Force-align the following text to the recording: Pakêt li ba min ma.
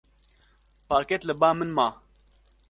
Pakêt 0.87 1.21
li 1.27 1.33
ba 1.39 1.49
min 1.57 1.71
ma. 1.77 1.87